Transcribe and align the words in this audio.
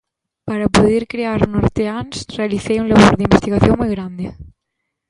Para 0.47 0.67
poder 0.75 1.01
crear 1.11 1.41
Norteáns 1.53 2.15
realicei 2.37 2.77
un 2.79 2.89
labor 2.91 3.13
de 3.15 3.25
investigación 3.27 3.73
moi 3.77 3.89
grande. 3.95 4.25